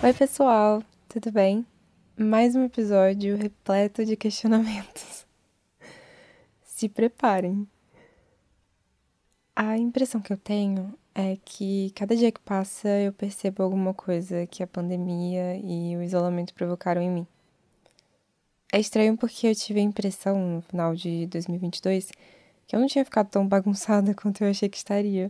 [0.00, 1.66] Oi, pessoal, tudo bem?
[2.16, 5.26] Mais um episódio repleto de questionamentos.
[6.62, 7.66] Se preparem.
[9.56, 14.46] A impressão que eu tenho é que cada dia que passa eu percebo alguma coisa
[14.46, 17.26] que a pandemia e o isolamento provocaram em mim.
[18.72, 22.12] É estranho porque eu tive a impressão no final de 2022
[22.68, 25.28] que eu não tinha ficado tão bagunçada quanto eu achei que estaria.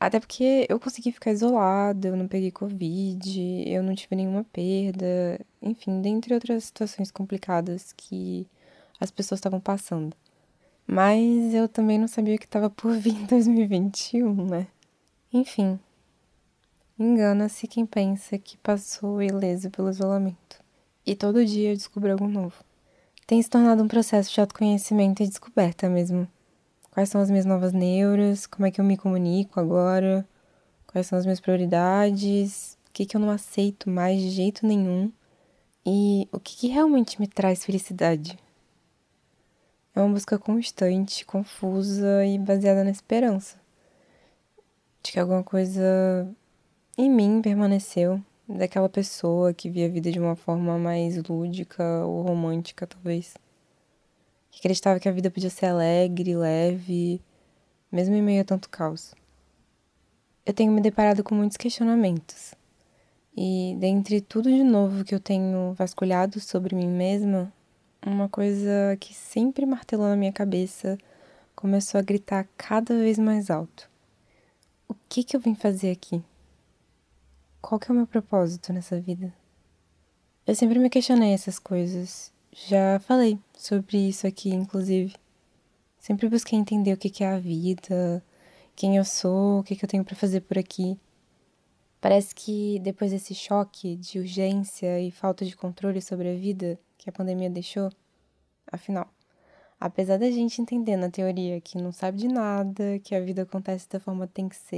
[0.00, 5.40] Até porque eu consegui ficar isolada, eu não peguei Covid, eu não tive nenhuma perda,
[5.60, 8.46] enfim, dentre outras situações complicadas que
[9.00, 10.16] as pessoas estavam passando.
[10.86, 14.68] Mas eu também não sabia o que estava por vir em 2021, né?
[15.32, 15.78] Enfim,
[16.98, 20.62] engana-se quem pensa que passou ileso pelo isolamento.
[21.04, 22.64] E todo dia eu descubro algo novo.
[23.26, 26.26] Tem se tornado um processo de autoconhecimento e descoberta mesmo
[26.98, 30.26] quais são as minhas novas neuras, como é que eu me comunico agora,
[30.84, 35.12] quais são as minhas prioridades, o que, que eu não aceito mais de jeito nenhum?
[35.86, 38.36] E o que, que realmente me traz felicidade.
[39.94, 43.56] É uma busca constante, confusa e baseada na esperança
[45.00, 46.28] de que alguma coisa
[46.96, 52.22] em mim permaneceu, daquela pessoa que via a vida de uma forma mais lúdica ou
[52.22, 53.36] romântica, talvez
[54.58, 57.22] que acreditava que a vida podia ser alegre, leve,
[57.92, 59.14] mesmo em meio a tanto caos.
[60.44, 62.54] Eu tenho me deparado com muitos questionamentos.
[63.36, 67.52] E dentre tudo de novo que eu tenho vasculhado sobre mim mesma,
[68.04, 70.98] uma coisa que sempre martelou na minha cabeça
[71.54, 73.88] começou a gritar cada vez mais alto.
[74.88, 76.20] O que que eu vim fazer aqui?
[77.62, 79.32] Qual que é o meu propósito nessa vida?
[80.44, 82.32] Eu sempre me questionei essas coisas
[82.66, 85.14] já falei sobre isso aqui, inclusive.
[85.98, 88.22] Sempre busquei entender o que é a vida,
[88.74, 90.98] quem eu sou, o que eu tenho para fazer por aqui.
[92.00, 97.10] Parece que depois desse choque de urgência e falta de controle sobre a vida que
[97.10, 97.90] a pandemia deixou,
[98.70, 99.08] afinal,
[99.80, 103.88] apesar da gente entender na teoria que não sabe de nada, que a vida acontece
[103.88, 104.76] da forma que tem que ser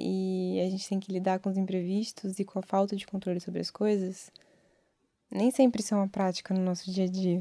[0.00, 3.40] e a gente tem que lidar com os imprevistos e com a falta de controle
[3.40, 4.30] sobre as coisas,
[5.30, 7.40] nem sempre isso é uma prática no nosso dia a dia.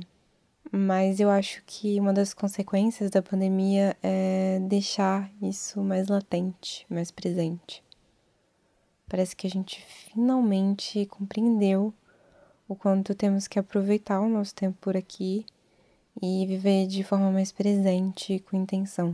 [0.72, 7.09] Mas eu acho que uma das consequências da pandemia é deixar isso mais latente, mais
[7.09, 7.83] presente.
[9.07, 11.91] Parece que a gente finalmente compreendeu
[12.67, 15.44] o quanto temos que aproveitar o nosso tempo por aqui
[16.22, 19.13] e viver de forma mais presente e com intenção.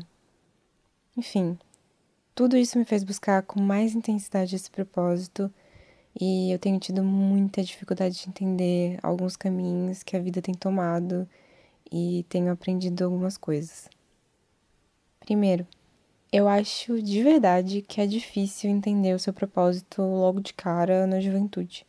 [1.15, 1.57] Enfim,
[2.33, 5.49] tudo isso me fez buscar com mais intensidade esse propósito
[6.19, 11.27] e eu tenho tido muita dificuldade de entender alguns caminhos que a vida tem tomado
[11.91, 13.89] e tenho aprendido algumas coisas.
[15.19, 15.67] Primeiro,
[16.31, 21.19] eu acho de verdade que é difícil entender o seu propósito logo de cara na
[21.19, 21.85] juventude,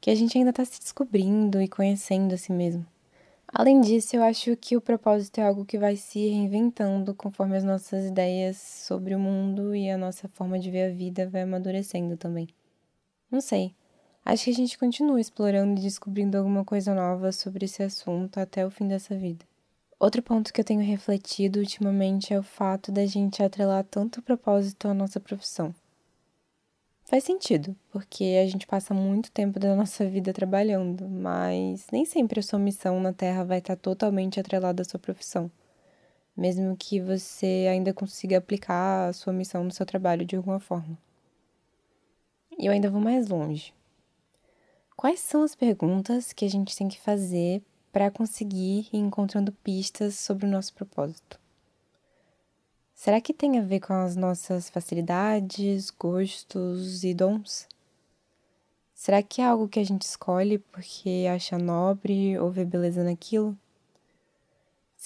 [0.00, 2.86] que a gente ainda está se descobrindo e conhecendo a si mesmo.
[3.48, 7.64] Além disso, eu acho que o propósito é algo que vai se reinventando conforme as
[7.64, 12.16] nossas ideias sobre o mundo e a nossa forma de ver a vida vai amadurecendo
[12.16, 12.48] também.
[13.30, 13.74] Não sei.
[14.24, 18.66] Acho que a gente continua explorando e descobrindo alguma coisa nova sobre esse assunto até
[18.66, 19.44] o fim dessa vida.
[19.98, 24.88] Outro ponto que eu tenho refletido ultimamente é o fato da gente atrelar tanto propósito
[24.88, 25.74] à nossa profissão.
[27.04, 32.40] Faz sentido, porque a gente passa muito tempo da nossa vida trabalhando, mas nem sempre
[32.40, 35.50] a sua missão na Terra vai estar totalmente atrelada à sua profissão.
[36.36, 40.98] Mesmo que você ainda consiga aplicar a sua missão no seu trabalho de alguma forma.
[42.58, 43.74] E eu ainda vou mais longe.
[44.96, 47.62] Quais são as perguntas que a gente tem que fazer
[47.92, 51.38] para conseguir ir encontrando pistas sobre o nosso propósito?
[52.94, 57.68] Será que tem a ver com as nossas facilidades, gostos e dons?
[58.94, 63.56] Será que é algo que a gente escolhe porque acha nobre ou vê beleza naquilo?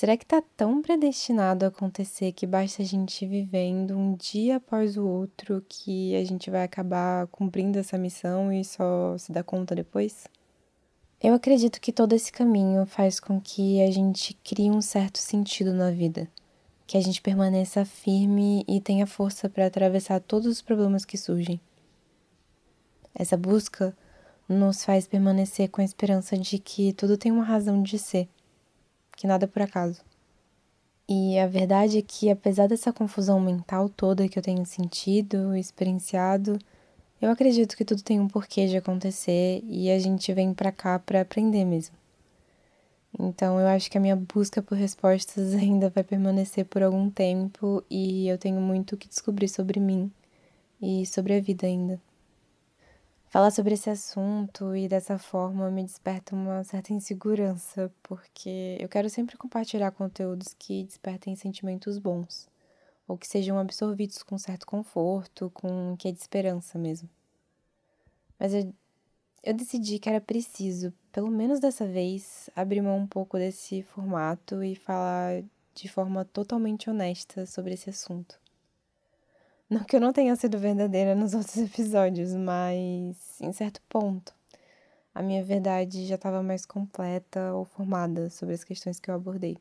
[0.00, 4.56] Será que está tão predestinado a acontecer que basta a gente ir vivendo um dia
[4.56, 9.42] após o outro que a gente vai acabar cumprindo essa missão e só se dá
[9.42, 10.26] conta depois?
[11.22, 15.74] Eu acredito que todo esse caminho faz com que a gente crie um certo sentido
[15.74, 16.26] na vida,
[16.86, 21.60] que a gente permaneça firme e tenha força para atravessar todos os problemas que surgem.
[23.14, 23.94] Essa busca
[24.48, 28.30] nos faz permanecer com a esperança de que tudo tem uma razão de ser
[29.20, 30.00] que nada é por acaso.
[31.06, 36.58] E a verdade é que, apesar dessa confusão mental toda que eu tenho sentido, experienciado,
[37.20, 40.98] eu acredito que tudo tem um porquê de acontecer e a gente vem para cá
[40.98, 41.94] para aprender mesmo.
[43.18, 47.84] Então eu acho que a minha busca por respostas ainda vai permanecer por algum tempo
[47.90, 50.10] e eu tenho muito que descobrir sobre mim
[50.80, 52.00] e sobre a vida ainda.
[53.30, 59.08] Falar sobre esse assunto e dessa forma me desperta uma certa insegurança, porque eu quero
[59.08, 62.48] sempre compartilhar conteúdos que despertem sentimentos bons,
[63.06, 67.08] ou que sejam absorvidos com certo conforto, com um quê de esperança mesmo.
[68.36, 68.74] Mas eu,
[69.44, 74.60] eu decidi que era preciso, pelo menos dessa vez, abrir mão um pouco desse formato
[74.60, 78.39] e falar de forma totalmente honesta sobre esse assunto.
[79.70, 84.34] Não que eu não tenha sido verdadeira nos outros episódios, mas em certo ponto
[85.14, 89.56] a minha verdade já estava mais completa ou formada sobre as questões que eu abordei.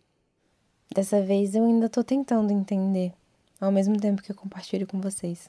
[0.94, 3.14] Dessa vez eu ainda estou tentando entender,
[3.62, 5.48] ao mesmo tempo que eu compartilho com vocês.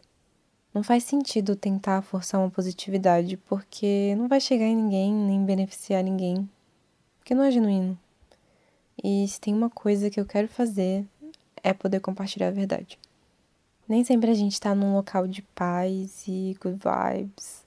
[0.74, 6.04] Não faz sentido tentar forçar uma positividade, porque não vai chegar em ninguém, nem beneficiar
[6.04, 6.48] ninguém,
[7.18, 7.98] porque não é genuíno.
[9.02, 11.06] E se tem uma coisa que eu quero fazer,
[11.62, 12.98] é poder compartilhar a verdade.
[13.90, 17.64] Nem sempre a gente está num local de paz e good vibes.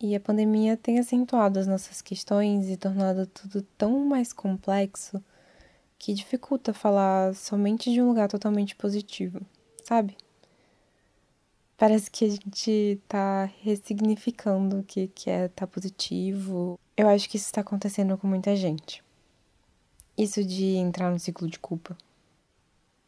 [0.00, 5.22] E a pandemia tem acentuado as nossas questões e tornado tudo tão mais complexo
[5.96, 9.40] que dificulta falar somente de um lugar totalmente positivo,
[9.84, 10.16] sabe?
[11.78, 16.80] Parece que a gente tá ressignificando o que, que é estar tá positivo.
[16.96, 19.04] Eu acho que isso está acontecendo com muita gente.
[20.18, 21.96] Isso de entrar no ciclo de culpa.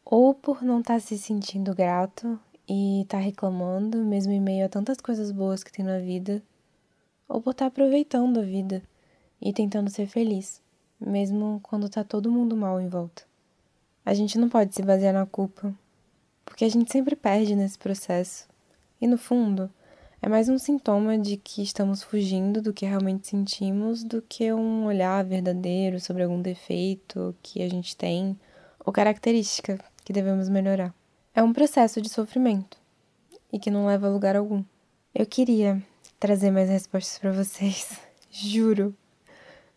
[0.05, 4.69] Ou por não estar tá se sentindo grato e tá reclamando, mesmo em meio a
[4.69, 6.41] tantas coisas boas que tem na vida,
[7.27, 8.81] ou por estar tá aproveitando a vida
[9.41, 10.61] e tentando ser feliz,
[10.99, 13.23] mesmo quando tá todo mundo mal em volta.
[14.05, 15.73] A gente não pode se basear na culpa,
[16.45, 18.47] porque a gente sempre perde nesse processo.
[18.99, 19.69] E no fundo,
[20.21, 24.85] é mais um sintoma de que estamos fugindo do que realmente sentimos do que um
[24.85, 28.39] olhar verdadeiro sobre algum defeito que a gente tem
[28.79, 30.93] ou característica que devemos melhorar.
[31.35, 32.77] É um processo de sofrimento
[33.51, 34.63] e que não leva a lugar algum.
[35.15, 35.81] Eu queria
[36.19, 37.99] trazer mais respostas para vocês,
[38.29, 38.95] juro,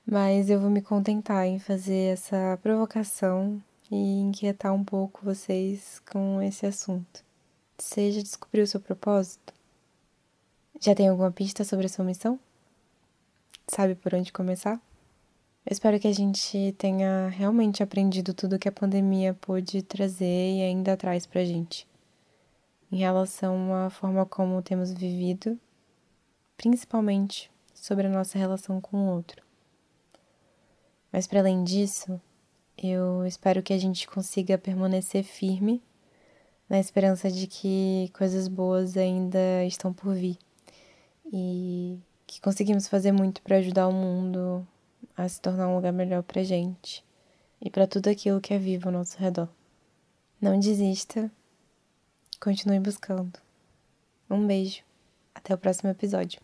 [0.07, 6.43] mas eu vou me contentar em fazer essa provocação e inquietar um pouco vocês com
[6.43, 7.25] esse assunto.
[7.79, 9.55] Você já descobriu o seu propósito?
[10.79, 12.39] Já tem alguma pista sobre a sua missão?
[13.67, 14.79] Sabe por onde começar?
[15.69, 20.63] Eu espero que a gente tenha realmente aprendido tudo que a pandemia pôde trazer e
[20.63, 21.89] ainda traz pra gente.
[22.91, 25.59] Em relação à forma como temos vivido,
[26.57, 29.43] principalmente sobre a nossa relação com o outro.
[31.11, 32.21] Mas para além disso,
[32.79, 35.83] eu espero que a gente consiga permanecer firme
[36.69, 40.39] na esperança de que coisas boas ainda estão por vir
[41.33, 44.65] e que conseguimos fazer muito para ajudar o mundo
[45.17, 47.05] a se tornar um lugar melhor pra gente
[47.61, 49.49] e para tudo aquilo que é vivo ao nosso redor.
[50.41, 51.31] Não desista,
[52.41, 53.39] continue buscando.
[54.29, 54.83] Um beijo,
[55.35, 56.41] até o próximo episódio.